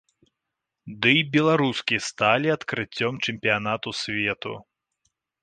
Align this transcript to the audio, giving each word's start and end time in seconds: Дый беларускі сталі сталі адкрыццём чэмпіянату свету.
Дый 1.05 1.19
беларускі 1.35 1.95
сталі 2.05 2.07
сталі 2.09 2.47
адкрыццём 2.57 3.13
чэмпіянату 3.27 3.89
свету. 4.01 4.53